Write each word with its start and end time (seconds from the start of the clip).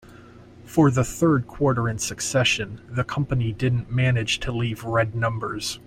For 0.65 0.89
the 0.89 1.03
third 1.03 1.45
quarter 1.45 1.87
in 1.87 1.99
succession, 1.99 2.81
the 2.89 3.03
company 3.03 3.53
didn't 3.53 3.91
manage 3.91 4.39
to 4.39 4.51
leave 4.51 4.83
red 4.83 5.13
numbers. 5.13 5.77